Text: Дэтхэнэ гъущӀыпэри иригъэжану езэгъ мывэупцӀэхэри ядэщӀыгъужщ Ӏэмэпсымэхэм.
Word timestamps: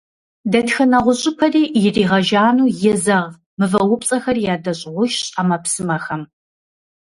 Дэтхэнэ 0.51 0.99
гъущӀыпэри 1.03 1.63
иригъэжану 1.85 2.71
езэгъ 2.93 3.31
мывэупцӀэхэри 3.59 4.41
ядэщӀыгъужщ 4.53 5.17
Ӏэмэпсымэхэм. 5.33 6.21